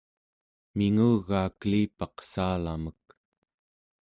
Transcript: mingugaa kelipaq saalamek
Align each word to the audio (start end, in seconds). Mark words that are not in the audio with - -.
mingugaa 0.77 1.47
kelipaq 1.59 2.15
saalamek 2.31 3.03